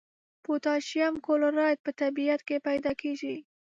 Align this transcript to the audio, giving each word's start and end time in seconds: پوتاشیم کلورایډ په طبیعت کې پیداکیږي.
پوتاشیم 0.43 1.13
کلورایډ 1.25 1.77
په 1.85 1.91
طبیعت 2.01 2.41
کې 2.47 2.57
پیداکیږي. 2.67 3.35